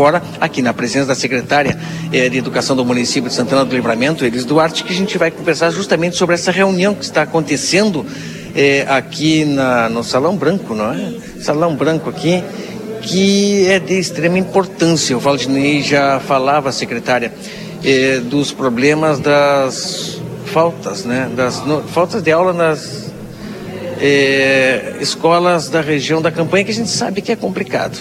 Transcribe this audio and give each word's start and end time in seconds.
agora 0.00 0.22
aqui 0.40 0.62
na 0.62 0.72
presença 0.72 1.04
da 1.04 1.14
secretária 1.14 1.78
eh, 2.10 2.30
de 2.30 2.38
Educação 2.38 2.74
do 2.74 2.86
município 2.86 3.28
de 3.28 3.34
Santana 3.34 3.66
do 3.66 3.76
Livramento, 3.76 4.24
Elis 4.24 4.46
Duarte, 4.46 4.82
que 4.82 4.94
a 4.94 4.96
gente 4.96 5.18
vai 5.18 5.30
conversar 5.30 5.70
justamente 5.70 6.16
sobre 6.16 6.34
essa 6.34 6.50
reunião 6.50 6.94
que 6.94 7.04
está 7.04 7.20
acontecendo 7.20 8.06
eh, 8.56 8.86
aqui 8.88 9.44
na, 9.44 9.90
no 9.90 10.02
Salão 10.02 10.36
Branco, 10.36 10.74
não 10.74 10.90
é? 10.90 11.12
Salão 11.42 11.76
Branco 11.76 12.08
aqui, 12.08 12.42
que 13.02 13.66
é 13.66 13.78
de 13.78 13.98
extrema 13.98 14.38
importância. 14.38 15.14
O 15.14 15.20
Valdinei 15.20 15.82
já 15.82 16.18
falava, 16.18 16.72
secretária, 16.72 17.30
eh, 17.84 18.20
dos 18.20 18.52
problemas 18.52 19.18
das 19.18 20.18
faltas, 20.46 21.04
né? 21.04 21.30
Das 21.36 21.62
no, 21.66 21.82
faltas 21.82 22.22
de 22.22 22.32
aula 22.32 22.54
nas 22.54 23.12
eh, 24.00 24.94
escolas 24.98 25.68
da 25.68 25.82
região 25.82 26.22
da 26.22 26.32
campanha, 26.32 26.64
que 26.64 26.70
a 26.70 26.74
gente 26.74 26.88
sabe 26.88 27.20
que 27.20 27.30
é 27.30 27.36
complicado. 27.36 27.98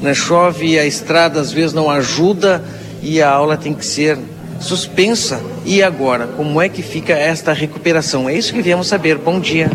Né? 0.00 0.14
Chove, 0.14 0.78
a 0.78 0.86
estrada 0.86 1.40
às 1.40 1.52
vezes 1.52 1.72
não 1.72 1.90
ajuda 1.90 2.64
e 3.02 3.20
a 3.20 3.30
aula 3.30 3.56
tem 3.56 3.74
que 3.74 3.84
ser 3.84 4.18
suspensa. 4.60 5.40
E 5.64 5.82
agora, 5.82 6.26
como 6.26 6.60
é 6.60 6.68
que 6.68 6.82
fica 6.82 7.12
esta 7.12 7.52
recuperação? 7.52 8.28
É 8.28 8.34
isso 8.34 8.52
que 8.52 8.62
viemos 8.62 8.86
saber. 8.86 9.16
Bom 9.16 9.40
dia. 9.40 9.70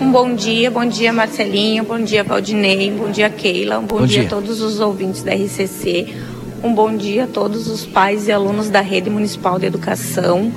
Um 0.00 0.12
bom 0.12 0.32
dia, 0.32 0.70
bom 0.70 0.86
dia 0.86 1.12
Marcelinho, 1.12 1.82
bom 1.82 1.98
dia 1.98 2.22
Valdinei, 2.22 2.88
bom 2.92 3.10
dia 3.10 3.28
Keila, 3.28 3.80
um 3.80 3.84
bom, 3.84 3.98
bom 3.98 4.06
dia. 4.06 4.20
dia 4.20 4.26
a 4.28 4.30
todos 4.30 4.60
os 4.60 4.78
ouvintes 4.78 5.24
da 5.24 5.32
RCC, 5.32 6.14
um 6.62 6.72
bom 6.72 6.96
dia 6.96 7.24
a 7.24 7.26
todos 7.26 7.66
os 7.66 7.84
pais 7.84 8.28
e 8.28 8.32
alunos 8.32 8.70
da 8.70 8.80
Rede 8.80 9.10
Municipal 9.10 9.58
de 9.58 9.66
Educação. 9.66 10.52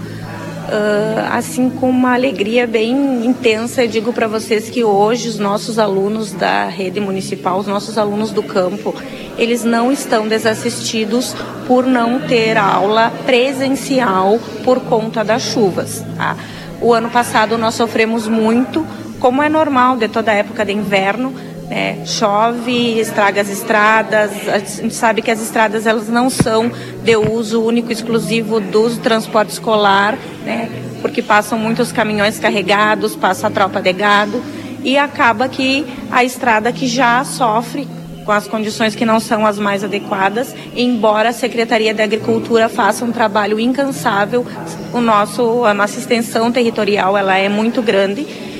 Uh, 0.62 1.34
assim 1.34 1.70
com 1.70 1.90
uma 1.90 2.14
alegria 2.14 2.66
bem 2.66 3.26
intensa, 3.26 3.84
eu 3.84 3.88
digo 3.88 4.14
para 4.14 4.28
vocês 4.28 4.70
que 4.70 4.84
hoje 4.84 5.28
os 5.28 5.40
nossos 5.40 5.78
alunos 5.80 6.32
da 6.32 6.68
rede 6.68 7.00
municipal, 7.00 7.60
os 7.60 7.68
nossos 7.68 7.98
alunos 7.98 8.32
do 8.32 8.44
campo, 8.44 8.96
eles 9.38 9.64
não 9.64 9.92
estão 9.92 10.28
desassistidos 10.28 11.36
por 11.68 11.86
não 11.86 12.20
ter 12.22 12.58
aula 12.58 13.12
presencial 13.26 14.40
por 14.64 14.80
conta 14.82 15.24
das 15.24 15.42
chuvas. 15.42 16.06
Tá? 16.16 16.38
O 16.80 16.94
ano 16.94 17.10
passado 17.10 17.58
nós 17.58 17.76
sofremos 17.76 18.28
muito, 18.28 18.86
como 19.20 19.42
é 19.42 19.50
normal 19.50 19.98
de 19.98 20.08
toda 20.08 20.32
época 20.32 20.64
de 20.64 20.72
inverno, 20.72 21.34
né? 21.72 22.06
chove, 22.06 23.00
estraga 23.00 23.40
as 23.40 23.48
estradas, 23.48 24.30
a 24.50 24.60
gente 24.60 24.94
sabe 24.94 25.22
que 25.22 25.32
as 25.32 25.42
estradas 25.42 25.88
elas 25.88 26.10
não 26.10 26.30
são 26.30 26.70
de 27.02 27.16
uso 27.16 27.64
único 27.64 27.94
exclusivo 27.94 28.60
do 28.60 28.94
transporte 28.98 29.54
escolar, 29.54 30.18
né? 30.44 30.70
porque 31.02 31.22
passam 31.22 31.58
muitos 31.58 31.94
caminhões 31.94 32.38
carregados, 32.38 33.16
passa 33.16 33.48
a 33.48 33.50
tropa 33.50 33.82
de 33.82 33.94
gado 33.94 34.44
e 34.84 34.98
acaba 34.98 35.48
que 35.48 35.86
a 36.12 36.26
estrada 36.26 36.74
que 36.74 36.88
já 36.88 37.24
sofre 37.24 37.88
com 38.26 38.34
as 38.34 38.48
condições 38.48 38.94
que 38.94 39.06
não 39.06 39.22
são 39.22 39.48
as 39.48 39.58
mais 39.58 39.82
adequadas, 39.82 40.54
embora 40.76 41.30
a 41.30 41.34
Secretaria 41.34 41.94
da 41.94 42.04
Agricultura 42.04 42.68
faça 42.68 43.06
um 43.06 43.14
trabalho 43.14 43.58
incansável, 43.60 44.46
o 44.94 45.00
nosso, 45.00 45.64
a 45.64 45.74
nossa 45.74 45.98
extensão 45.98 46.52
territorial 46.52 47.18
ela 47.18 47.38
é 47.38 47.48
muito 47.48 47.82
grande 47.82 48.51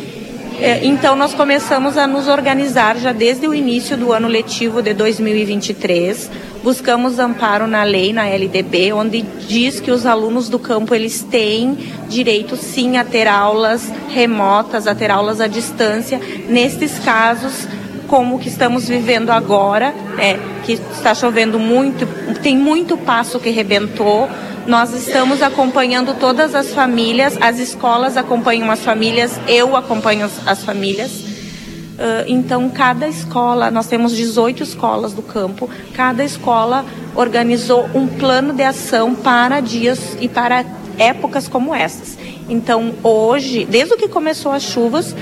então, 0.84 1.16
nós 1.16 1.34
começamos 1.34 1.98
a 1.98 2.06
nos 2.06 2.28
organizar 2.28 2.96
já 2.96 3.12
desde 3.12 3.48
o 3.48 3.54
início 3.54 3.98
do 3.98 4.14
ano 4.14 4.28
letivo 4.28 4.80
de 4.80 4.94
2023. 4.94 6.30
Buscamos 6.64 7.18
amparo 7.18 7.66
na 7.66 7.84
lei, 7.84 8.14
na 8.14 8.28
LDB, 8.28 8.94
onde 8.94 9.24
diz 9.24 9.80
que 9.80 9.90
os 9.90 10.06
alunos 10.06 10.50
do 10.50 10.60
campo 10.60 10.94
eles 10.94 11.24
têm 11.24 11.76
direito 12.08 12.56
sim 12.56 12.98
a 12.98 13.04
ter 13.04 13.28
aulas 13.28 13.92
remotas, 14.10 14.86
a 14.86 14.94
ter 14.94 15.10
aulas 15.10 15.42
à 15.42 15.48
distância. 15.48 16.22
Nestes 16.48 17.00
casos, 17.00 17.68
como 18.08 18.38
que 18.38 18.48
estamos 18.48 18.88
vivendo 18.88 19.32
agora, 19.32 19.96
né, 20.16 20.40
que 20.64 20.74
está 20.74 21.16
chovendo 21.16 21.58
muito, 21.58 22.06
tem 22.44 22.56
muito 22.56 22.96
passo 22.98 23.40
que 23.40 23.50
rebentou, 23.50 24.30
nós 24.68 24.94
estamos 24.94 25.42
acompanhando 25.42 26.14
todas 26.20 26.54
as 26.56 26.74
famílias, 26.74 27.38
as 27.42 27.60
escolas 27.60 28.18
acompanham 28.18 28.70
as 28.70 28.82
famílias, 28.82 29.40
eu 29.48 29.76
acompanho 29.76 30.30
as 30.46 30.64
famílias. 30.64 31.12
Uh, 31.12 32.26
então, 32.28 32.70
cada 32.70 33.08
escola, 33.08 33.70
nós 33.70 33.88
temos 33.88 34.16
18 34.16 34.64
escolas 34.64 35.14
do 35.14 35.22
campo, 35.22 35.70
cada 35.94 36.24
escola 36.24 36.86
organizou 37.16 37.90
um 37.94 38.08
plano 38.08 38.54
de 38.54 38.64
ação 38.64 39.14
para 39.14 39.60
dias 39.60 40.18
e 40.20 40.28
para 40.28 40.66
épocas 40.98 41.48
como 41.48 41.76
essas. 41.76 42.18
Então, 42.50 42.94
hoje, 43.04 43.66
desde 43.66 43.96
que 43.98 44.08
começou 44.08 44.52
as 44.52 44.64
chuvas, 44.64 45.16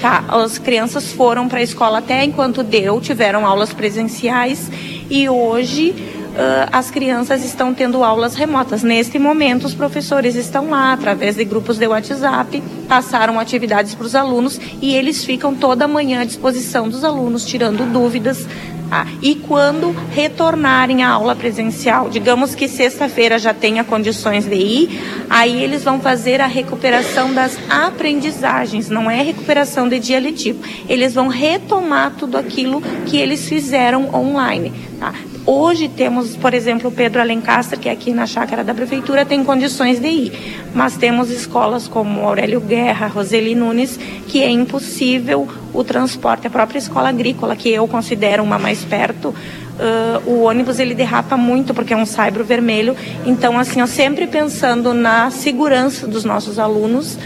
tá, 0.00 0.24
as 0.28 0.58
crianças 0.58 1.12
foram 1.12 1.48
para 1.48 1.60
a 1.60 1.62
escola 1.62 1.98
até 1.98 2.24
enquanto 2.24 2.62
deu, 2.62 3.00
tiveram 3.00 3.46
aulas 3.46 3.72
presenciais 3.72 4.70
e 5.08 5.28
hoje 5.28 5.94
as 6.72 6.90
crianças 6.90 7.44
estão 7.44 7.72
tendo 7.72 8.02
aulas 8.02 8.34
remotas. 8.34 8.82
Neste 8.82 9.18
momento, 9.18 9.64
os 9.64 9.74
professores 9.74 10.34
estão 10.34 10.70
lá, 10.70 10.92
através 10.92 11.36
de 11.36 11.44
grupos 11.44 11.78
de 11.78 11.86
WhatsApp, 11.86 12.62
passaram 12.88 13.38
atividades 13.38 13.94
para 13.94 14.06
os 14.06 14.14
alunos 14.14 14.60
e 14.82 14.94
eles 14.94 15.24
ficam 15.24 15.54
toda 15.54 15.86
manhã 15.86 16.22
à 16.22 16.24
disposição 16.24 16.88
dos 16.88 17.04
alunos, 17.04 17.44
tirando 17.44 17.90
dúvidas. 17.92 18.46
Tá? 18.90 19.06
E 19.22 19.34
quando 19.34 19.92
retornarem 20.10 21.02
à 21.02 21.10
aula 21.10 21.34
presencial, 21.34 22.10
digamos 22.10 22.54
que 22.54 22.68
sexta-feira 22.68 23.38
já 23.38 23.54
tenha 23.54 23.82
condições 23.82 24.44
de 24.44 24.56
ir, 24.56 25.00
aí 25.30 25.62
eles 25.62 25.82
vão 25.82 26.00
fazer 26.00 26.40
a 26.40 26.46
recuperação 26.46 27.32
das 27.32 27.58
aprendizagens, 27.70 28.90
não 28.90 29.10
é 29.10 29.22
recuperação 29.22 29.88
de 29.88 29.98
dia 29.98 30.20
letivo. 30.20 30.62
Eles 30.88 31.14
vão 31.14 31.28
retomar 31.28 32.12
tudo 32.18 32.36
aquilo 32.36 32.82
que 33.06 33.16
eles 33.16 33.48
fizeram 33.48 34.14
online. 34.14 34.72
Tá? 35.00 35.14
Hoje 35.46 35.90
temos, 35.90 36.36
por 36.36 36.54
exemplo, 36.54 36.88
o 36.88 36.92
Pedro 36.92 37.20
Alencastre, 37.20 37.78
que 37.78 37.90
é 37.90 37.92
aqui 37.92 38.14
na 38.14 38.26
chácara 38.26 38.64
da 38.64 38.72
prefeitura 38.72 39.26
tem 39.26 39.44
condições 39.44 40.00
de 40.00 40.08
ir, 40.08 40.32
mas 40.74 40.96
temos 40.96 41.28
escolas 41.30 41.86
como 41.86 42.26
Aurélio 42.26 42.62
Guerra, 42.62 43.08
Roseli 43.08 43.54
Nunes, 43.54 44.00
que 44.26 44.42
é 44.42 44.48
impossível 44.48 45.46
o 45.74 45.84
transporte. 45.84 46.46
A 46.46 46.50
própria 46.50 46.78
escola 46.78 47.10
agrícola, 47.10 47.54
que 47.54 47.68
eu 47.68 47.86
considero 47.86 48.42
uma 48.42 48.58
mais 48.58 48.86
perto, 48.86 49.28
uh, 49.28 50.30
o 50.30 50.44
ônibus 50.44 50.78
ele 50.78 50.94
derrapa 50.94 51.36
muito 51.36 51.74
porque 51.74 51.92
é 51.92 51.96
um 51.96 52.06
saibro 52.06 52.42
vermelho. 52.42 52.96
Então, 53.26 53.58
assim, 53.58 53.80
eu 53.80 53.86
sempre 53.86 54.26
pensando 54.26 54.94
na 54.94 55.30
segurança 55.30 56.06
dos 56.06 56.24
nossos 56.24 56.58
alunos 56.58 57.18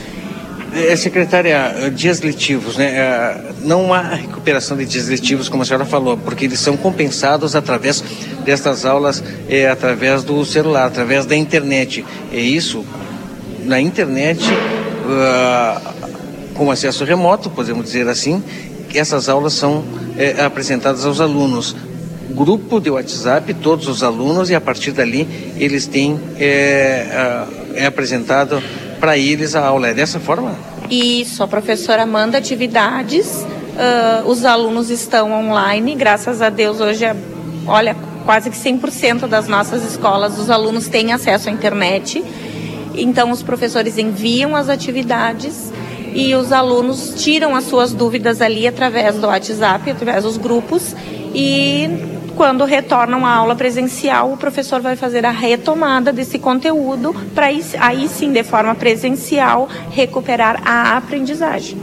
secretária, 0.97 1.91
dias 1.95 2.21
letivos, 2.21 2.77
né? 2.77 2.87
É, 2.87 3.53
não 3.63 3.93
há 3.93 4.03
recuperação 4.03 4.77
de 4.77 4.85
dias 4.85 5.09
letivos, 5.09 5.49
como 5.49 5.63
a 5.63 5.67
senhora 5.67 5.85
falou, 5.85 6.17
porque 6.17 6.45
eles 6.45 6.61
são 6.61 6.77
compensados 6.77 7.57
através 7.57 8.03
destas 8.45 8.85
aulas, 8.85 9.23
é, 9.49 9.69
através 9.69 10.23
do 10.23 10.45
celular, 10.45 10.87
através 10.87 11.27
da 11.27 11.37
internet. 11.37 12.05
É 12.33 12.41
isso? 12.41 12.85
Na 13.65 13.81
internet, 13.81 14.45
uh, 14.45 16.55
com 16.55 16.71
acesso 16.71 17.05
remoto, 17.05 17.51
podemos 17.51 17.85
dizer 17.85 18.09
assim, 18.09 18.43
essas 18.95 19.29
aulas 19.29 19.53
são 19.53 19.85
é, 20.17 20.43
apresentadas 20.43 21.05
aos 21.05 21.21
alunos. 21.21 21.77
Grupo 22.31 22.81
de 22.81 22.91
WhatsApp, 22.91 23.53
todos 23.55 23.89
os 23.89 24.03
alunos, 24.03 24.51
e 24.51 24.55
a 24.55 24.61
partir 24.61 24.93
dali 24.93 25.27
eles 25.57 25.87
têm, 25.87 26.19
é, 26.39 27.45
é 27.75 27.87
apresentado 27.87 28.63
para 28.99 29.17
eles 29.17 29.55
a 29.55 29.67
aula. 29.67 29.89
É 29.89 29.95
dessa 29.95 30.21
forma? 30.21 30.55
Isso, 30.91 31.43
a 31.43 31.49
professora 31.49 32.07
manda 32.07 32.39
atividades, 32.39 33.27
uh, 33.27 34.29
os 34.29 34.45
alunos 34.45 34.91
estão 34.91 35.33
online, 35.33 35.95
graças 35.95 36.41
a 36.41 36.49
Deus 36.49 36.81
hoje 36.81 37.05
é, 37.05 37.15
olha, 37.67 37.95
quase 38.25 38.51
que 38.51 38.57
100% 38.57 39.27
das 39.27 39.49
nossas 39.49 39.85
escolas 39.85 40.39
os 40.39 40.51
alunos 40.51 40.89
têm 40.89 41.13
acesso 41.13 41.49
à 41.49 41.53
internet. 41.53 42.23
Então 42.95 43.31
os 43.31 43.43
professores 43.43 43.97
enviam 43.97 44.57
as 44.57 44.69
atividades 44.69 45.73
e 46.15 46.35
os 46.35 46.53
alunos 46.53 47.15
tiram 47.17 47.55
as 47.55 47.65
suas 47.65 47.93
dúvidas 47.93 48.41
ali 48.41 48.67
através 48.67 49.17
do 49.17 49.27
WhatsApp, 49.27 49.91
através 49.91 50.25
dos 50.25 50.37
grupos 50.37 50.95
e 51.35 52.18
quando 52.39 52.65
retornam 52.65 53.27
à 53.27 53.35
aula 53.35 53.57
presencial, 53.57 54.33
o 54.33 54.37
professor 54.37 54.81
vai 54.81 54.95
fazer 54.95 55.27
a 55.27 55.31
retomada 55.33 56.13
desse 56.13 56.39
conteúdo 56.39 57.13
para 57.35 57.47
aí 57.81 58.09
sim, 58.09 58.33
de 58.33 58.45
forma 58.45 58.77
presencial, 58.77 59.69
recuperar 59.91 60.63
a 60.65 60.97
aprendizagem. 60.97 61.77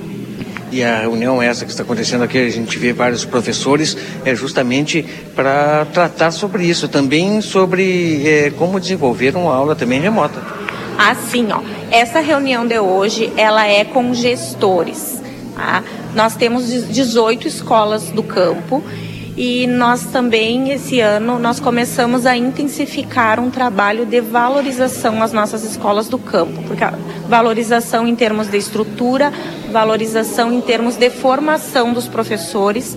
E 0.72 0.82
a 0.82 1.02
reunião 1.02 1.42
essa 1.42 1.66
que 1.66 1.72
está 1.72 1.84
acontecendo 1.84 2.24
aqui, 2.24 2.38
a 2.38 2.50
gente 2.50 2.80
vê 2.80 2.94
vários 2.94 3.26
professores, 3.26 3.98
é 4.24 4.34
justamente 4.34 5.06
para 5.36 5.86
tratar 5.94 6.32
sobre 6.32 6.64
isso, 6.64 6.88
também 6.88 7.42
sobre 7.42 8.26
é, 8.26 8.50
como 8.52 8.80
desenvolver 8.80 9.36
uma 9.36 9.54
aula 9.54 9.76
também 9.76 10.00
remota. 10.00 10.42
Assim, 10.98 11.50
ó, 11.52 11.60
essa 11.92 12.22
reunião 12.22 12.66
de 12.66 12.80
hoje, 12.80 13.30
ela 13.36 13.68
é 13.68 13.84
com 13.84 14.14
gestores. 14.14 15.22
Tá? 15.54 15.84
Nós 16.14 16.38
temos 16.38 16.66
18 16.88 17.46
escolas 17.46 18.10
do 18.10 18.24
campo 18.24 18.82
e 19.38 19.68
nós 19.68 20.06
também 20.06 20.72
esse 20.72 21.00
ano 21.00 21.38
nós 21.38 21.60
começamos 21.60 22.26
a 22.26 22.38
intensificar 22.38 23.40
um 23.40 23.50
trabalho 23.50 24.06
de 24.06 24.22
valorização 24.22 25.16
nas 25.18 25.34
nossas 25.34 25.64
escolas 25.64 26.08
do 26.08 26.18
campo, 26.18 26.64
porque 26.64 26.84
a 26.84 26.94
valorização 27.28 28.08
em 28.08 28.16
termos 28.16 28.48
de 28.48 28.58
estrutura, 28.58 29.34
valorização 29.72 30.54
em 30.54 30.62
termos 30.62 30.96
de 30.96 31.10
formação 31.10 31.92
dos 31.92 32.08
professores 32.08 32.96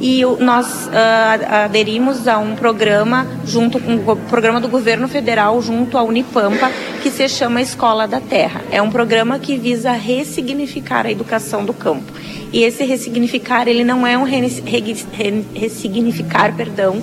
e 0.00 0.24
nós 0.38 0.86
uh, 0.86 1.64
aderimos 1.64 2.26
a 2.26 2.38
um 2.38 2.54
programa 2.56 3.26
junto 3.44 3.78
com 3.78 3.96
o 3.96 4.16
programa 4.16 4.60
do 4.60 4.68
governo 4.68 5.06
federal 5.06 5.60
junto 5.60 5.98
à 5.98 6.02
Unipampa 6.02 6.70
que 7.00 7.10
se 7.10 7.28
chama 7.28 7.62
Escola 7.62 8.06
da 8.06 8.20
Terra. 8.20 8.62
É 8.70 8.80
um 8.80 8.90
programa 8.90 9.38
que 9.38 9.56
visa 9.56 9.92
ressignificar 9.92 11.06
a 11.06 11.10
educação 11.10 11.64
do 11.64 11.72
campo. 11.72 12.12
E 12.52 12.62
esse 12.62 12.84
ressignificar 12.84 13.68
ele 13.68 13.84
não 13.84 14.06
é 14.06 14.18
um 14.18 14.24
ressignificar, 14.24 16.54
perdão, 16.54 17.02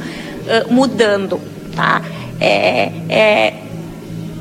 mudando, 0.69 1.41
tá? 1.75 2.03
É, 2.39 2.91
é 3.09 3.53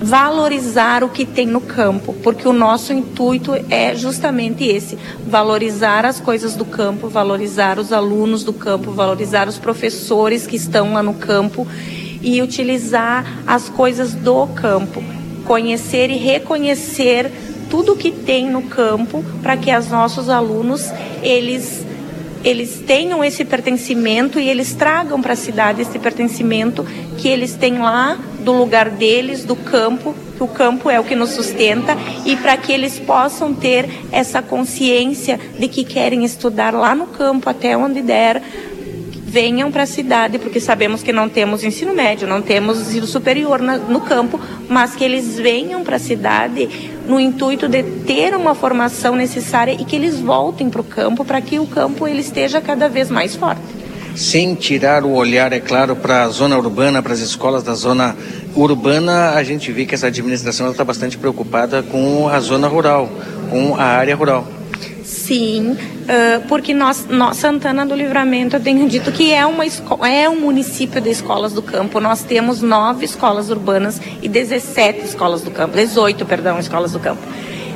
valorizar 0.01 1.03
o 1.03 1.09
que 1.09 1.25
tem 1.25 1.47
no 1.47 1.61
campo, 1.61 2.13
porque 2.23 2.47
o 2.47 2.53
nosso 2.53 2.93
intuito 2.93 3.53
é 3.71 3.95
justamente 3.95 4.65
esse: 4.65 4.99
valorizar 5.27 6.05
as 6.05 6.21
coisas 6.21 6.55
do 6.55 6.65
campo, 6.65 7.09
valorizar 7.09 7.79
os 7.79 7.93
alunos 7.93 8.45
do 8.45 8.53
campo, 8.53 8.91
valorizar 8.91 9.49
os 9.49 9.59
professores 9.59 10.47
que 10.47 10.57
estão 10.57 10.93
lá 10.93 11.03
no 11.03 11.15
campo 11.15 11.67
e 12.23 12.43
utilizar 12.43 13.43
as 13.47 13.69
coisas 13.69 14.13
do 14.13 14.47
campo, 14.49 15.03
conhecer 15.47 16.11
e 16.11 16.17
reconhecer 16.17 17.31
tudo 17.71 17.97
que 17.97 18.11
tem 18.11 18.51
no 18.51 18.63
campo 18.63 19.25
para 19.43 19.57
que 19.57 19.75
os 19.75 19.89
nossos 19.89 20.29
alunos 20.29 20.91
eles 21.23 21.85
eles 22.45 22.81
tenham 22.87 23.25
esse 23.25 23.45
pertencimento 23.45 24.39
e 24.39 24.49
eles 24.49 24.73
tragam 24.73 25.21
para 25.21 25.33
a 25.33 25.37
cidade 25.37 25.83
esse 25.83 25.99
pertencimento 25.99 26.87
que 27.19 27.27
eles 27.27 27.55
têm 27.55 27.79
lá 27.79 28.17
do 28.39 28.53
lugar 28.53 28.89
deles, 28.89 29.45
do 29.45 29.57
campo, 29.57 30.15
que 30.37 30.43
o 30.45 30.47
campo 30.47 30.89
é 30.89 31.01
o 31.01 31.03
que 31.03 31.17
nos 31.17 31.31
sustenta 31.31 31.97
e 32.25 32.37
para 32.37 32.57
que 32.57 32.71
eles 32.71 33.01
possam 33.01 33.53
ter 33.53 33.89
essa 34.13 34.41
consciência 34.41 35.41
de 35.59 35.67
que 35.67 35.83
querem 35.83 36.25
estudar 36.25 36.73
lá 36.73 36.95
no 36.95 37.09
campo 37.09 37.51
até 37.51 37.77
onde 37.77 38.01
der, 38.01 38.41
venham 39.37 39.71
para 39.71 39.83
a 39.83 39.87
cidade, 39.87 40.39
porque 40.39 40.59
sabemos 40.59 41.03
que 41.03 41.13
não 41.13 41.29
temos 41.29 41.63
ensino 41.63 41.95
médio, 41.95 42.27
não 42.27 42.41
temos 42.41 42.81
ensino 42.81 43.07
superior 43.07 43.61
na, 43.61 43.77
no 43.77 44.01
campo, 44.01 44.41
mas 44.67 44.97
que 44.97 45.05
eles 45.05 45.37
venham 45.37 45.85
para 45.85 45.97
a 45.97 45.99
cidade 45.99 46.67
no 47.07 47.21
intuito 47.21 47.69
de 47.69 47.83
ter 47.83 48.35
uma 48.35 48.55
formação 48.55 49.15
necessária 49.15 49.73
e 49.79 49.85
que 49.85 49.95
eles 49.95 50.19
voltem 50.19 50.71
para 50.71 50.81
o 50.81 50.85
campo, 50.85 51.23
para 51.23 51.43
que 51.43 51.59
o 51.59 51.67
campo 51.67 52.09
ele 52.09 52.23
esteja 52.23 52.63
cada 52.63 52.89
vez 52.89 53.11
mais 53.11 53.37
forte 53.37 53.61
sem 54.15 54.55
tirar 54.55 55.05
o 55.05 55.13
olhar, 55.13 55.53
é 55.53 55.61
claro, 55.61 55.95
para 55.95 56.23
a 56.23 56.29
zona 56.31 56.57
urbana, 56.57 57.03
para 57.03 57.13
as 57.13 57.21
escolas 57.21 57.63
da 57.63 57.75
zona 57.75 58.17
urbana, 58.55 59.33
a 59.33 59.43
gente 59.45 59.71
vê 59.71 59.85
que 59.85 59.95
essa 59.95 60.07
administração 60.07 60.71
está 60.71 60.83
bastante 60.83 61.19
preocupada 61.19 61.83
com 61.83 62.27
a 62.27 62.41
zona 62.41 62.67
rural, 62.67 63.11
com 63.51 63.77
a 63.77 63.85
área 63.85 64.17
rural. 64.17 64.56
Sim, 65.27 65.73
uh, 65.73 66.47
porque 66.47 66.73
nós, 66.73 67.05
nós, 67.09 67.37
Santana 67.39 67.85
do 67.85 67.97
Livramento, 67.97 68.55
eu 68.55 68.61
tenho 68.61 68.89
dito 68.89 69.11
que 69.11 69.33
é, 69.33 69.45
uma 69.45 69.65
é 70.09 70.29
um 70.31 70.39
município 70.39 71.01
de 71.01 71.11
escolas 71.11 71.53
do 71.53 71.61
campo. 71.61 71.99
Nós 71.99 72.23
temos 72.23 72.63
nove 72.63 73.05
escolas 73.05 73.51
urbanas 73.51 74.01
e 74.23 74.29
17 74.29 75.05
escolas 75.05 75.43
do 75.43 75.51
campo, 75.51 75.75
18, 75.75 76.25
perdão, 76.27 76.61
escolas 76.61 76.93
do 76.93 77.01
campo. 77.01 77.23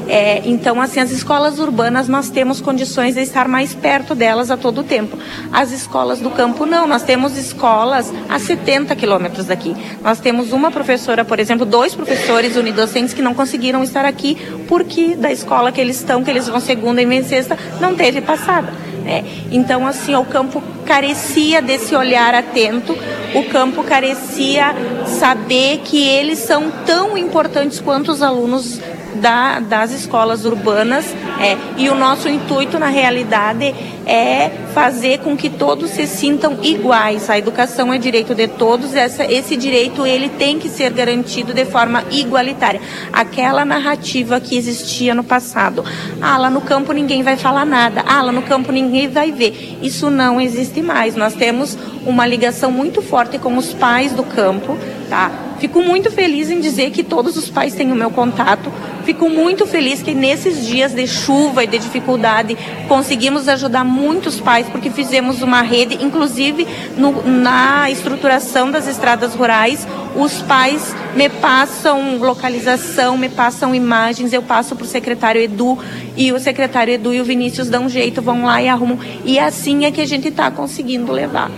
É, 0.08 0.42
então, 0.44 0.80
assim, 0.80 1.00
as 1.00 1.10
escolas 1.10 1.58
urbanas 1.58 2.08
nós 2.08 2.30
temos 2.30 2.60
condições 2.60 3.14
de 3.14 3.20
estar 3.20 3.46
mais 3.46 3.74
perto 3.74 4.14
delas 4.14 4.50
a 4.50 4.56
todo 4.56 4.82
tempo. 4.82 5.16
As 5.52 5.72
escolas 5.72 6.20
do 6.20 6.30
campo 6.30 6.66
não, 6.66 6.86
nós 6.86 7.02
temos 7.02 7.36
escolas 7.36 8.12
a 8.28 8.38
70 8.38 8.94
quilômetros 8.96 9.46
daqui. 9.46 9.76
Nós 10.02 10.18
temos 10.18 10.52
uma 10.52 10.70
professora, 10.70 11.24
por 11.24 11.38
exemplo, 11.38 11.64
dois 11.64 11.94
professores 11.94 12.56
unidocentes 12.56 13.14
que 13.14 13.22
não 13.22 13.34
conseguiram 13.34 13.82
estar 13.82 14.04
aqui 14.04 14.36
porque 14.68 15.14
da 15.14 15.30
escola 15.30 15.72
que 15.72 15.80
eles 15.80 15.96
estão, 15.96 16.22
que 16.24 16.30
eles 16.30 16.48
vão 16.48 16.60
segunda 16.60 17.02
e 17.02 17.24
sexta, 17.24 17.56
não 17.80 17.94
teve 17.94 18.20
passada. 18.20 18.72
Né? 19.04 19.24
Então, 19.50 19.86
assim, 19.86 20.14
o 20.14 20.24
campo 20.24 20.62
carecia 20.84 21.62
desse 21.62 21.94
olhar 21.94 22.34
atento, 22.34 22.96
o 23.34 23.44
campo 23.44 23.82
carecia 23.84 24.74
saber 25.10 25.80
que 25.84 26.02
eles 26.02 26.38
são 26.38 26.70
tão 26.86 27.16
importantes 27.18 27.80
quanto 27.80 28.12
os 28.12 28.22
alunos 28.22 28.80
da, 29.14 29.60
das 29.60 29.90
escolas 29.90 30.44
urbanas 30.44 31.14
é, 31.40 31.56
e 31.76 31.88
o 31.88 31.94
nosso 31.94 32.28
intuito 32.28 32.78
na 32.78 32.88
realidade 32.88 33.74
é 34.06 34.50
fazer 34.74 35.18
com 35.18 35.36
que 35.36 35.50
todos 35.50 35.90
se 35.90 36.06
sintam 36.06 36.58
iguais. 36.62 37.28
A 37.28 37.38
educação 37.38 37.92
é 37.92 37.98
direito 37.98 38.34
de 38.34 38.48
todos, 38.48 38.94
essa, 38.94 39.24
esse 39.24 39.56
direito 39.56 40.06
ele 40.06 40.28
tem 40.28 40.58
que 40.58 40.68
ser 40.68 40.90
garantido 40.92 41.52
de 41.52 41.64
forma 41.64 42.04
igualitária. 42.10 42.80
Aquela 43.12 43.64
narrativa 43.64 44.40
que 44.40 44.56
existia 44.56 45.14
no 45.14 45.24
passado, 45.24 45.84
ah, 46.20 46.36
lá 46.38 46.50
no 46.50 46.60
campo 46.60 46.92
ninguém 46.92 47.22
vai 47.22 47.36
falar 47.36 47.64
nada, 47.64 48.04
ah, 48.06 48.22
lá 48.22 48.32
no 48.32 48.42
campo 48.42 48.72
ninguém 48.72 49.08
vai 49.08 49.32
ver. 49.32 49.78
Isso 49.82 50.10
não 50.10 50.40
existe 50.40 50.82
mais. 50.82 51.16
Nós 51.16 51.34
temos 51.34 51.76
uma 52.04 52.26
ligação 52.26 52.70
muito 52.70 53.02
forte 53.02 53.38
com 53.38 53.56
os 53.56 53.72
pais 53.72 54.12
do 54.12 54.22
campo, 54.22 54.76
tá? 55.10 55.30
Fico 55.58 55.82
muito 55.82 56.10
feliz 56.10 56.48
em 56.48 56.60
dizer 56.60 56.90
que 56.90 57.02
todos 57.02 57.36
os 57.36 57.50
pais 57.50 57.74
têm 57.74 57.92
o 57.92 57.94
meu 57.94 58.10
contato. 58.10 58.72
Fico 59.04 59.28
muito 59.28 59.66
feliz 59.66 60.00
que 60.00 60.14
nesses 60.14 60.64
dias 60.64 60.94
de 60.94 61.06
chuva 61.06 61.64
e 61.64 61.66
de 61.66 61.78
dificuldade 61.78 62.56
conseguimos 62.86 63.48
ajudar 63.48 63.84
muitos 63.84 64.40
pais 64.40 64.68
porque 64.68 64.88
fizemos 64.88 65.42
uma 65.42 65.60
rede, 65.60 66.02
inclusive 66.02 66.66
no, 66.96 67.22
na 67.26 67.90
estruturação 67.90 68.70
das 68.70 68.86
estradas 68.86 69.34
rurais. 69.34 69.86
Os 70.14 70.40
pais 70.42 70.94
me 71.14 71.28
passam 71.28 72.16
localização, 72.18 73.18
me 73.18 73.28
passam 73.28 73.74
imagens, 73.74 74.32
eu 74.32 74.42
passo 74.42 74.76
para 74.76 74.84
o 74.84 74.88
secretário 74.88 75.42
Edu 75.42 75.78
e 76.16 76.32
o 76.32 76.38
secretário 76.38 76.94
Edu 76.94 77.12
e 77.12 77.20
o 77.20 77.24
Vinícius 77.24 77.68
dão 77.68 77.88
jeito, 77.88 78.22
vão 78.22 78.44
lá 78.44 78.62
e 78.62 78.68
arrumam. 78.68 78.98
E 79.24 79.38
assim 79.38 79.84
é 79.84 79.90
que 79.90 80.00
a 80.00 80.06
gente 80.06 80.28
está 80.28 80.50
conseguindo 80.50 81.12
levar. 81.12 81.50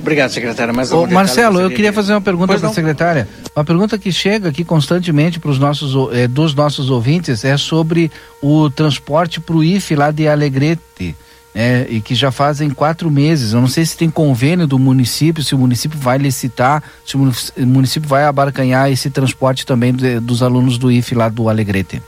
Obrigado, 0.00 0.30
secretária. 0.30 0.72
Mais 0.72 0.90
Ô, 0.90 1.06
Marcelo, 1.06 1.60
eu 1.60 1.70
queria 1.70 1.92
fazer 1.92 2.12
uma 2.12 2.20
pergunta 2.20 2.58
para 2.58 2.68
a 2.68 2.72
secretária. 2.72 3.28
Uma 3.54 3.64
pergunta 3.64 3.98
que 3.98 4.10
chega 4.10 4.48
aqui 4.48 4.64
constantemente 4.64 5.38
para 5.38 5.50
os 5.50 5.58
nossos, 5.58 5.94
eh, 6.14 6.26
dos 6.26 6.54
nossos 6.54 6.88
ouvintes 6.88 7.44
é 7.44 7.56
sobre 7.56 8.10
o 8.42 8.70
transporte 8.70 9.40
para 9.40 9.54
o 9.54 9.62
IFE 9.62 9.94
lá 9.94 10.10
de 10.10 10.26
Alegrete. 10.26 11.14
É, 11.52 11.84
e 11.90 12.00
que 12.00 12.14
já 12.14 12.30
fazem 12.30 12.70
quatro 12.70 13.10
meses. 13.10 13.54
Eu 13.54 13.60
não 13.60 13.66
sei 13.66 13.84
se 13.84 13.96
tem 13.96 14.08
convênio 14.08 14.68
do 14.68 14.78
município, 14.78 15.42
se 15.42 15.52
o 15.52 15.58
município 15.58 15.98
vai 15.98 16.16
licitar, 16.16 16.80
se 17.04 17.16
o 17.16 17.32
município 17.66 18.08
vai 18.08 18.22
abarcanhar 18.22 18.88
esse 18.88 19.10
transporte 19.10 19.66
também 19.66 19.92
de, 19.92 20.20
dos 20.20 20.44
alunos 20.44 20.78
do 20.78 20.92
IFE 20.92 21.16
lá 21.16 21.28
do 21.28 21.48
Alegrete. 21.48 22.00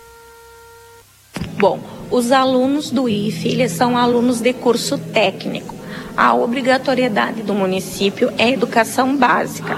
Bom, 1.59 1.81
os 2.09 2.31
alunos 2.31 2.93
do 2.93 3.09
IFE, 3.09 3.49
eles 3.49 3.73
são 3.73 3.97
alunos 3.97 4.41
de 4.41 4.53
curso 4.53 4.97
técnico 4.97 5.82
a 6.17 6.35
obrigatoriedade 6.35 7.43
do 7.43 7.55
município 7.55 8.33
é 8.39 8.51
educação 8.51 9.17
básica, 9.17 9.77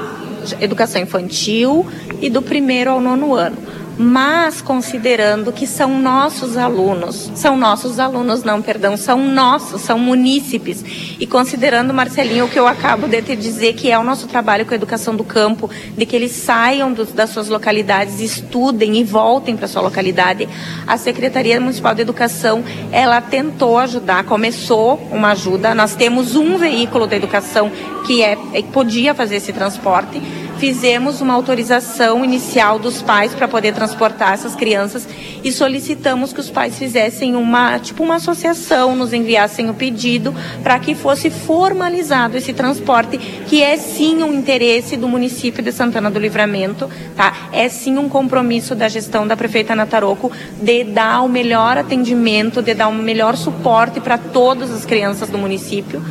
educação 0.61 1.01
infantil 1.01 1.87
e 2.21 2.29
do 2.29 2.43
primeiro 2.43 2.91
ao 2.91 3.01
nono 3.01 3.35
ano 3.35 3.57
mas 3.97 4.61
considerando 4.61 5.53
que 5.53 5.67
são 5.67 6.01
nossos 6.01 6.57
alunos, 6.57 7.31
são 7.35 7.57
nossos 7.57 7.99
alunos, 7.99 8.43
não, 8.43 8.61
perdão, 8.61 8.97
são 8.97 9.19
nossos, 9.19 9.83
são 9.83 9.99
munícipes, 9.99 10.85
e 11.19 11.27
considerando, 11.27 11.95
Marcelinho, 11.95 12.47
o 12.47 12.49
que 12.49 12.59
eu 12.59 12.67
acabo 12.67 13.07
de 13.07 13.23
te 13.23 13.37
dizer, 13.37 13.75
que 13.75 13.91
é 13.91 13.99
o 13.99 14.05
nosso 14.05 14.27
trabalho 14.27 14.67
com 14.67 14.73
a 14.73 14.77
educação 14.77 15.15
do 15.15 15.25
campo, 15.25 15.71
de 15.97 16.05
que 16.05 16.17
eles 16.17 16.33
saiam 16.33 16.93
do, 16.93 17.05
das 17.05 17.31
suas 17.31 17.49
localidades, 17.49 18.21
estudem 18.21 18.97
e 18.97 19.05
voltem 19.05 19.57
para 19.57 19.69
sua 19.69 19.83
localidade, 19.83 20.49
a 20.87 20.97
Secretaria 20.97 21.61
Municipal 21.61 21.95
de 21.95 22.03
Educação, 22.03 22.65
ela 22.91 23.21
tentou 23.21 23.79
ajudar, 23.79 24.25
começou 24.25 24.97
uma 25.11 25.33
ajuda, 25.33 25.75
nós 25.75 25.95
temos 25.95 26.37
um 26.37 26.57
veículo 26.57 27.07
da 27.07 27.17
educação 27.17 27.71
que 28.07 28.23
é, 28.23 28.37
podia 28.73 29.15
fazer 29.15 29.37
esse 29.37 29.53
transporte, 29.53 30.21
fizemos 30.65 31.21
uma 31.21 31.35
autorização 31.35 32.25
inicial 32.25 32.79
dos 32.79 33.03
pais 33.03 33.35
para 33.35 33.47
poder 33.47 33.75
transportar 33.75 34.33
essas 34.33 34.57
crianças 34.57 35.07
e 35.45 35.53
solicitamos 35.53 36.33
que 36.33 36.41
os 36.41 36.49
pais 36.49 36.79
fizessem 36.79 37.37
uma, 37.37 37.79
tipo 37.79 38.03
uma 38.03 38.15
associação, 38.15 38.97
nos 38.97 39.13
enviassem 39.13 39.69
o 39.69 39.75
pedido 39.75 40.35
para 40.63 40.79
que 40.79 40.95
fosse 40.95 41.29
formalizado 41.29 42.39
esse 42.39 42.55
transporte, 42.55 43.19
que 43.19 43.63
é 43.63 43.77
sim 43.77 44.23
um 44.23 44.33
interesse 44.33 44.97
do 44.97 45.07
município 45.07 45.63
de 45.63 45.71
Santana 45.71 46.11
do 46.11 46.19
Livramento, 46.19 46.89
tá? 47.15 47.51
É 47.53 47.69
sim 47.69 47.99
um 47.99 48.09
compromisso 48.09 48.75
da 48.75 48.89
gestão 48.89 49.27
da 49.27 49.37
prefeita 49.37 49.77
Nataroco 49.77 50.33
de 50.63 50.83
dar 50.83 51.21
o 51.21 51.29
melhor 51.29 51.77
atendimento, 51.77 52.63
de 52.63 52.73
dar 52.73 52.89
o 52.89 52.95
melhor 52.95 53.37
suporte 53.37 54.01
para 54.01 54.17
todas 54.17 54.71
as 54.71 54.87
crianças 54.87 55.29
do 55.29 55.37
município. 55.37 56.03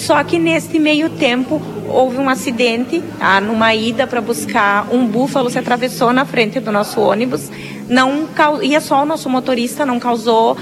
Só 0.00 0.24
que 0.24 0.38
nesse 0.38 0.78
meio 0.78 1.10
tempo 1.10 1.60
houve 1.86 2.16
um 2.16 2.28
acidente, 2.28 3.02
tá? 3.18 3.38
numa 3.38 3.74
ida 3.74 4.06
para 4.06 4.20
buscar 4.22 4.86
um 4.90 5.06
búfalo 5.06 5.50
se 5.50 5.58
atravessou 5.58 6.10
na 6.10 6.24
frente 6.24 6.58
do 6.58 6.72
nosso 6.72 6.98
ônibus. 7.02 7.50
Não 7.86 8.26
ia 8.62 8.80
só 8.80 9.02
o 9.02 9.04
nosso 9.04 9.28
motorista, 9.28 9.84
não 9.84 10.00
causou 10.00 10.56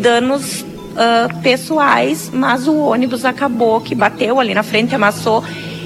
danos 0.00 0.60
uh, 0.62 1.42
pessoais, 1.42 2.30
mas 2.32 2.68
o 2.68 2.76
ônibus 2.76 3.24
acabou 3.24 3.80
que 3.80 3.92
bateu 3.92 4.38
ali 4.38 4.54
na 4.54 4.62
frente, 4.62 4.94
amassou. 4.94 5.42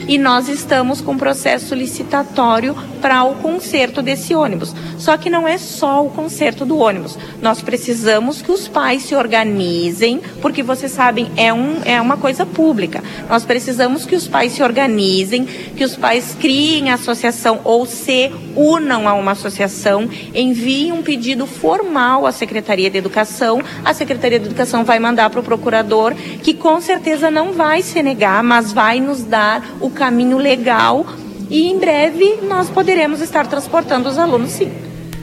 E 0.07 0.19
nós 0.19 0.51
estamos 0.51 1.01
com 1.01 1.17
processo 1.17 1.75
licitatório 1.75 2.77
para 3.01 3.25
o 3.25 3.35
conserto 3.37 4.03
desse 4.03 4.35
ônibus. 4.35 4.75
Só 4.99 5.17
que 5.17 5.31
não 5.31 5.49
é 5.49 5.59
só 5.59 6.05
o 6.05 6.11
conserto 6.11 6.65
do 6.65 6.79
ônibus. 6.79 7.19
Nós 7.41 7.63
precisamos 7.63 8.43
que 8.43 8.53
os 8.53 8.69
pais 8.69 9.03
se 9.03 9.15
organizem, 9.15 10.21
porque 10.41 10.63
vocês 10.63 10.93
sabem, 10.93 11.31
é, 11.37 11.53
um, 11.53 11.81
é 11.85 12.01
uma 12.01 12.17
coisa 12.17 12.45
pública. 12.45 13.03
Nós 13.29 13.45
precisamos 13.45 14.05
que 14.05 14.15
os 14.15 14.29
pais 14.29 14.53
se 14.53 14.63
organizem, 14.63 15.45
que 15.45 15.85
os 15.85 15.97
pais 15.97 16.37
criem 16.39 16.91
associação 16.91 17.61
ou 17.65 17.87
se 17.87 18.31
unam 18.57 19.09
a 19.09 19.15
uma 19.15 19.33
associação, 19.33 20.09
enviem 20.35 20.93
um 20.93 21.03
pedido 21.03 21.47
formal 21.47 22.27
à 22.27 22.33
Secretaria 22.33 22.91
de 22.91 22.99
Educação. 22.99 23.63
A 23.85 23.95
Secretaria 23.95 24.39
de 24.39 24.47
Educação 24.47 24.85
vai 24.85 24.99
mandar 24.99 25.31
para 25.31 25.41
o 25.41 25.43
procurador, 25.43 26.15
que 26.43 26.55
com 26.55 26.81
certeza 26.81 27.31
não 27.31 27.53
vai 27.53 27.83
se 27.83 28.03
negar, 28.03 28.43
mas 28.43 28.73
vai 28.73 29.01
nos 29.01 29.23
dar 29.23 29.65
o 29.81 29.91
caminho 29.91 30.39
legal 30.39 31.07
e 31.51 31.69
em 31.69 31.79
breve 31.79 32.39
nós 32.49 32.71
poderemos 32.71 33.21
estar 33.21 33.47
transportando 33.47 34.09
os 34.09 34.17
alunos 34.17 34.53
sim. 34.53 34.73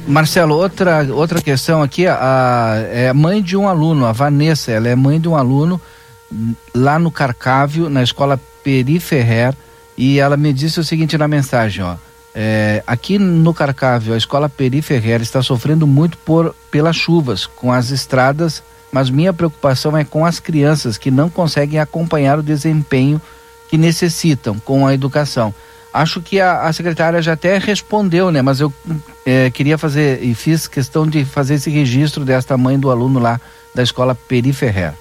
Marcelo, 0.07 0.55
outra, 0.55 1.07
outra 1.11 1.41
questão 1.41 1.81
aqui, 1.81 2.05
a, 2.07 2.75
é 2.91 3.11
mãe 3.11 3.41
de 3.41 3.57
um 3.57 3.67
aluno, 3.67 4.05
a 4.05 4.11
Vanessa, 4.11 4.71
ela 4.71 4.87
é 4.87 4.95
mãe 4.95 5.19
de 5.19 5.27
um 5.27 5.35
aluno 5.35 5.81
lá 6.73 6.99
no 6.99 7.09
Carcávio, 7.09 7.89
na 7.89 8.03
escola 8.03 8.39
Peri 8.63 8.99
Ferrer, 8.99 9.53
e 9.97 10.19
ela 10.19 10.37
me 10.37 10.53
disse 10.53 10.79
o 10.79 10.83
seguinte 10.83 11.17
na 11.17 11.27
mensagem, 11.27 11.83
ó, 11.83 11.95
é, 12.33 12.83
aqui 12.85 13.17
no 13.17 13.53
Carcávio, 13.53 14.13
a 14.13 14.17
escola 14.17 14.47
Peri 14.47 14.81
Ferrer 14.81 15.21
está 15.21 15.41
sofrendo 15.41 15.87
muito 15.87 16.17
por, 16.19 16.55
pelas 16.69 16.95
chuvas, 16.95 17.45
com 17.45 17.73
as 17.73 17.89
estradas, 17.89 18.61
mas 18.91 19.09
minha 19.09 19.33
preocupação 19.33 19.97
é 19.97 20.03
com 20.03 20.25
as 20.25 20.39
crianças 20.39 20.97
que 20.97 21.11
não 21.11 21.29
conseguem 21.29 21.79
acompanhar 21.79 22.39
o 22.39 22.43
desempenho 22.43 23.21
que 23.67 23.77
necessitam 23.77 24.57
com 24.59 24.87
a 24.87 24.93
educação. 24.93 25.53
Acho 25.97 26.21
que 26.21 26.39
a, 26.39 26.61
a 26.61 26.73
secretária 26.73 27.19
já 27.23 27.33
até 27.33 27.57
respondeu, 27.57 28.31
né? 28.31 28.41
Mas 28.43 28.59
eu 28.59 28.71
é, 29.25 29.49
queria 29.49 29.79
fazer 29.79 30.23
e 30.23 30.35
fiz 30.35 30.67
questão 30.67 31.07
de 31.07 31.25
fazer 31.25 31.55
esse 31.55 31.71
registro 31.71 32.23
desta 32.23 32.55
mãe 32.55 32.79
do 32.79 32.91
aluno 32.91 33.19
lá 33.19 33.41
da 33.73 33.81
escola 33.81 34.13
Peri 34.13 34.53
Ferrer. 34.53 34.93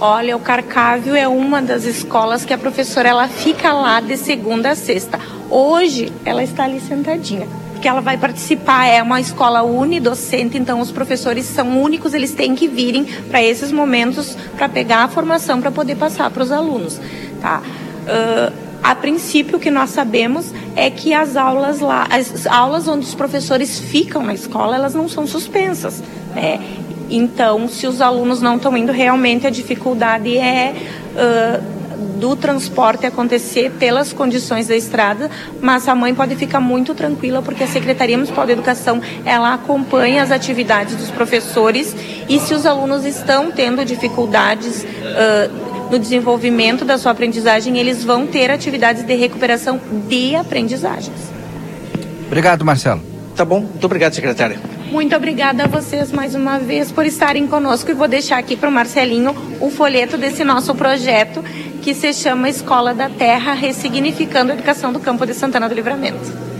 Olha, 0.00 0.34
o 0.34 0.40
Carcávio 0.40 1.14
é 1.14 1.28
uma 1.28 1.60
das 1.60 1.84
escolas 1.84 2.46
que 2.46 2.54
a 2.54 2.56
professora 2.56 3.10
ela 3.10 3.28
fica 3.28 3.74
lá 3.74 4.00
de 4.00 4.16
segunda 4.16 4.70
a 4.70 4.74
sexta. 4.74 5.20
Hoje 5.50 6.10
ela 6.24 6.42
está 6.42 6.64
ali 6.64 6.80
sentadinha 6.80 7.46
que 7.82 7.86
ela 7.86 8.00
vai 8.00 8.16
participar. 8.16 8.86
É 8.86 9.02
uma 9.02 9.20
escola 9.20 9.62
unidocente, 9.62 10.56
então 10.56 10.80
os 10.80 10.90
professores 10.90 11.44
são 11.44 11.80
únicos, 11.80 12.14
eles 12.14 12.32
têm 12.32 12.54
que 12.54 12.66
virem 12.66 13.04
para 13.04 13.42
esses 13.42 13.70
momentos 13.70 14.34
para 14.56 14.68
pegar 14.68 15.04
a 15.04 15.08
formação 15.08 15.60
para 15.60 15.70
poder 15.70 15.96
passar 15.96 16.30
para 16.30 16.42
os 16.42 16.50
alunos, 16.50 16.98
tá? 17.40 17.62
Uh, 17.62 18.67
a 18.88 18.94
princípio, 18.94 19.58
o 19.58 19.60
que 19.60 19.70
nós 19.70 19.90
sabemos 19.90 20.50
é 20.74 20.88
que 20.88 21.12
as 21.12 21.36
aulas 21.36 21.80
lá, 21.80 22.06
as 22.10 22.46
aulas 22.46 22.88
onde 22.88 23.04
os 23.04 23.14
professores 23.14 23.78
ficam 23.78 24.22
na 24.22 24.32
escola, 24.32 24.76
elas 24.76 24.94
não 24.94 25.06
são 25.10 25.26
suspensas, 25.26 26.02
né? 26.34 26.58
Então, 27.10 27.68
se 27.68 27.86
os 27.86 28.00
alunos 28.00 28.40
não 28.40 28.56
estão 28.56 28.74
indo, 28.74 28.90
realmente 28.90 29.46
a 29.46 29.50
dificuldade 29.50 30.38
é 30.38 30.74
uh, 31.12 31.78
do 32.18 32.34
transporte 32.34 33.04
acontecer 33.04 33.72
pelas 33.72 34.14
condições 34.14 34.68
da 34.68 34.76
estrada, 34.76 35.30
mas 35.60 35.86
a 35.86 35.94
mãe 35.94 36.14
pode 36.14 36.34
ficar 36.36 36.60
muito 36.60 36.94
tranquila 36.94 37.42
porque 37.42 37.64
a 37.64 37.66
Secretaria 37.66 38.16
Municipal 38.16 38.46
de 38.46 38.52
Educação 38.52 39.02
ela 39.22 39.52
acompanha 39.52 40.22
as 40.22 40.30
atividades 40.30 40.96
dos 40.96 41.10
professores 41.10 41.94
e 42.26 42.40
se 42.40 42.54
os 42.54 42.64
alunos 42.64 43.04
estão 43.04 43.50
tendo 43.50 43.84
dificuldades 43.84 44.82
uh, 44.82 45.67
no 45.90 45.98
desenvolvimento 45.98 46.84
da 46.84 46.98
sua 46.98 47.12
aprendizagem, 47.12 47.78
eles 47.78 48.04
vão 48.04 48.26
ter 48.26 48.50
atividades 48.50 49.02
de 49.02 49.14
recuperação 49.14 49.80
de 50.08 50.34
aprendizagens. 50.34 51.16
Obrigado, 52.26 52.64
Marcelo. 52.64 53.02
Tá 53.34 53.44
bom, 53.44 53.60
muito 53.60 53.84
obrigado, 53.84 54.14
secretária. 54.14 54.58
Muito 54.90 55.14
obrigada 55.14 55.64
a 55.64 55.66
vocês 55.66 56.10
mais 56.10 56.34
uma 56.34 56.58
vez 56.58 56.90
por 56.90 57.04
estarem 57.04 57.46
conosco 57.46 57.90
e 57.90 57.94
vou 57.94 58.08
deixar 58.08 58.38
aqui 58.38 58.56
para 58.56 58.70
o 58.70 58.72
Marcelinho 58.72 59.34
o 59.60 59.70
folheto 59.70 60.16
desse 60.16 60.42
nosso 60.44 60.74
projeto 60.74 61.44
que 61.82 61.94
se 61.94 62.12
chama 62.12 62.48
Escola 62.48 62.94
da 62.94 63.08
Terra 63.08 63.52
Ressignificando 63.52 64.50
a 64.50 64.54
Educação 64.54 64.92
do 64.92 64.98
Campo 64.98 65.26
de 65.26 65.34
Santana 65.34 65.68
do 65.68 65.74
Livramento. 65.74 66.47